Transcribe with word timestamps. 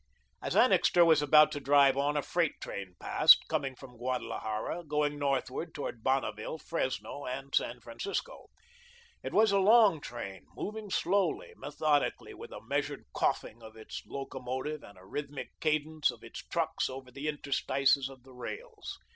As 0.41 0.55
Annixter 0.55 1.05
was 1.05 1.21
about 1.21 1.51
to 1.51 1.59
drive 1.59 1.95
on, 1.95 2.17
a 2.17 2.23
freight 2.23 2.59
train 2.59 2.95
passed, 2.99 3.43
coming 3.47 3.75
from 3.75 3.97
Guadalajara, 3.97 4.83
going 4.83 5.19
northward 5.19 5.75
toward 5.75 6.01
Bonneville, 6.03 6.57
Fresno 6.57 7.27
and 7.27 7.53
San 7.53 7.79
Francisco. 7.81 8.47
It 9.21 9.31
was 9.31 9.51
a 9.51 9.59
long 9.59 10.01
train, 10.01 10.47
moving 10.55 10.89
slowly, 10.89 11.53
methodically, 11.55 12.33
with 12.33 12.51
a 12.51 12.61
measured 12.65 13.03
coughing 13.13 13.61
of 13.61 13.75
its 13.75 14.01
locomotive 14.07 14.81
and 14.81 14.97
a 14.97 15.05
rhythmic 15.05 15.51
cadence 15.59 16.09
of 16.09 16.23
its 16.23 16.41
trucks 16.47 16.89
over 16.89 17.11
the 17.11 17.27
interstices 17.27 18.09
of 18.09 18.23
the 18.23 18.33
rails. 18.33 18.97